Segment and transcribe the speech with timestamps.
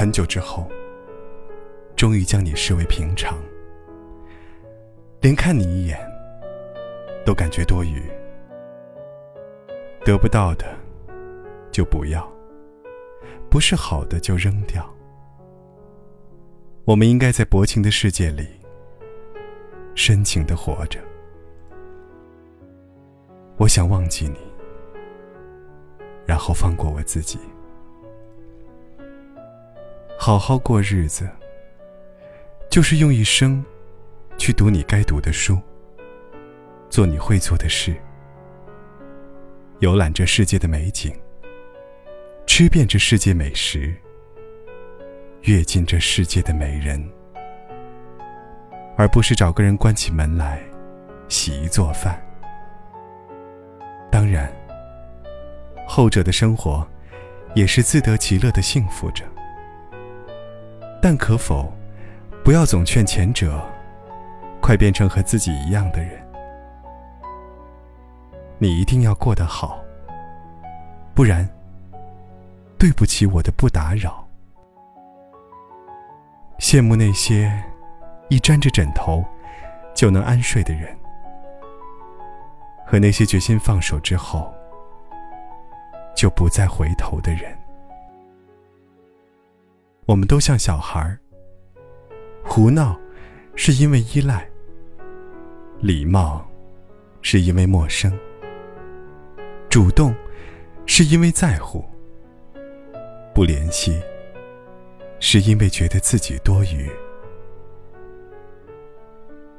[0.00, 0.66] 很久之后，
[1.94, 3.36] 终于将你视为平常，
[5.20, 6.00] 连看你一眼
[7.22, 8.02] 都感觉多余。
[10.02, 10.64] 得不到的
[11.70, 12.26] 就不要，
[13.50, 14.90] 不是好的就扔掉。
[16.86, 18.48] 我们应该在薄情的世界里
[19.94, 20.98] 深情的活着。
[23.58, 24.38] 我想忘记你，
[26.24, 27.38] 然后放过我自己，
[30.22, 31.26] 好好过日子，
[32.68, 33.64] 就是用一生
[34.36, 35.58] 去读你该读的书，
[36.90, 37.96] 做你会做的事。
[39.78, 41.10] 游览这世界的美景，
[42.46, 43.94] 吃遍这世界美食，
[45.44, 47.02] 阅尽这世界的美人，
[48.98, 50.60] 而不是找个人关起门来
[51.28, 52.22] 洗衣做饭。
[54.12, 54.52] 当然，
[55.88, 56.86] 后者的生活
[57.54, 59.24] 也是自得其乐的幸福着，
[61.02, 61.72] 但可否
[62.44, 63.60] 不要总劝前者
[64.60, 66.20] 快变成和自己一样的人？
[68.58, 69.82] 你一定要过得好，
[71.14, 71.48] 不然，
[72.78, 74.28] 对不起我的不打扰。
[76.58, 77.50] 羡慕那些
[78.28, 79.24] 一沾着枕头
[79.94, 80.94] 就能安睡的人，
[82.86, 84.52] 和那些决心放手之后
[86.14, 87.59] 就不再回头的人。
[90.10, 91.16] 我们都像小孩儿，
[92.44, 92.98] 胡闹
[93.54, 94.44] 是因为依赖，
[95.78, 96.44] 礼貌
[97.22, 98.12] 是因为陌生。
[99.68, 100.12] 主动，
[100.84, 101.80] 是因为在乎；
[103.32, 104.02] 不联系，
[105.20, 106.90] 是因为觉得自己多余。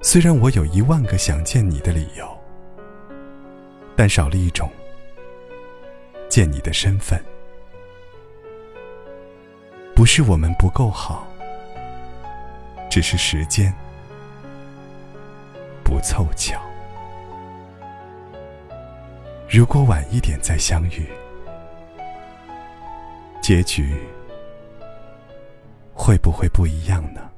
[0.00, 2.26] 虽然我有一万个想见你的理由，
[3.94, 4.68] 但少了一种
[6.28, 7.24] 见你的身份。
[10.00, 11.26] 不是我们不够好，
[12.90, 13.70] 只是时间
[15.84, 16.58] 不凑巧。
[19.46, 21.06] 如果晚一点再相遇，
[23.42, 23.94] 结局
[25.92, 27.29] 会不会不一样呢？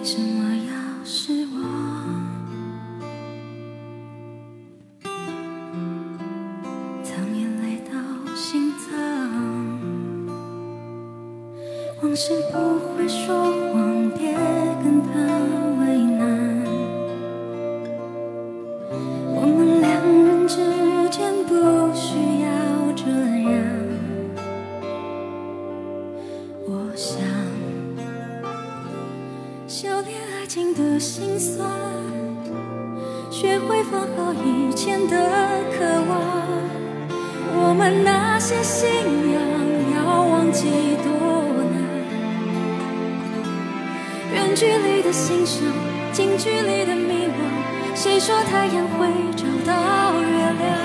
[0.00, 0.72] 为什么要
[1.04, 1.60] 失望？
[7.04, 7.92] 藏眼泪到
[8.34, 8.88] 心脏，
[12.02, 12.56] 往事不
[12.96, 14.32] 会说谎，别
[14.82, 15.39] 跟他。
[30.52, 31.70] 情的心酸，
[33.30, 35.16] 学会放好以前的
[35.70, 36.18] 渴望。
[37.54, 38.90] 我们那些信
[39.30, 39.40] 仰
[39.94, 40.66] 要忘记
[41.04, 41.08] 多
[41.70, 41.78] 难。
[44.34, 45.62] 远距离的欣赏，
[46.10, 47.94] 近距离的迷惘。
[47.94, 49.06] 谁说太阳会
[49.36, 50.79] 找到月亮？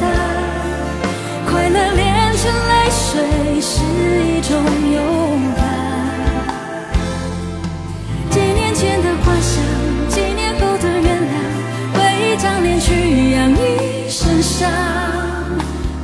[0.00, 0.06] 的
[1.48, 3.82] 快乐炼成泪水是
[4.26, 4.56] 一种
[4.92, 5.58] 勇敢
[8.30, 9.54] 几年前的幻想
[10.08, 11.34] 几年后的原谅
[11.98, 12.00] 为
[12.32, 14.70] 一张脸去养一身伤。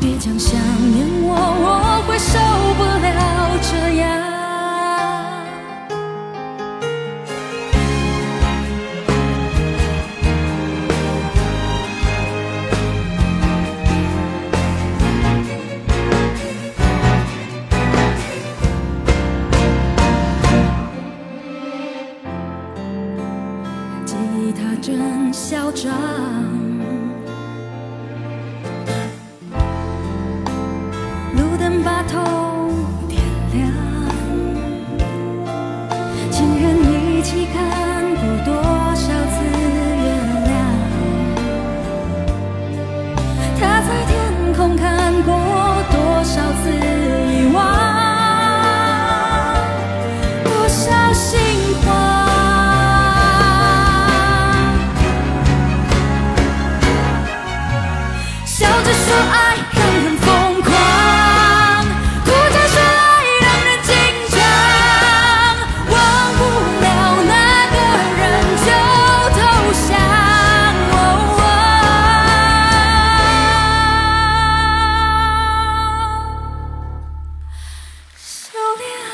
[0.01, 0.59] 别讲想
[0.93, 2.39] 念我我会受
[24.51, 25.93] 他真嚣张，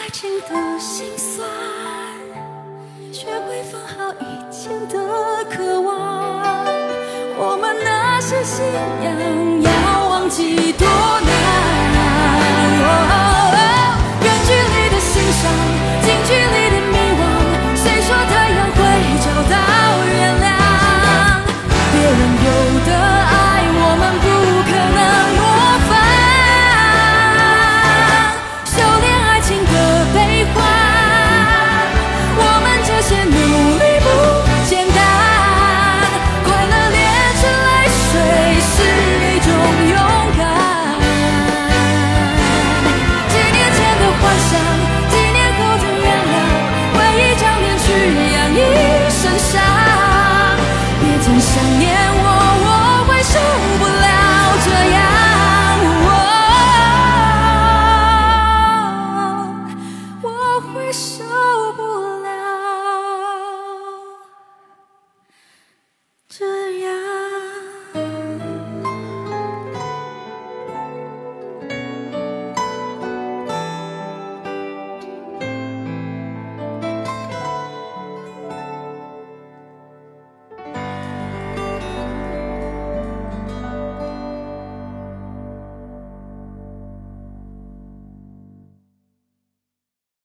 [0.08, 1.46] 爱情的心酸，
[3.12, 6.64] 学会放好以前的渴望。
[7.36, 8.64] 我们那些信
[9.04, 9.57] 仰。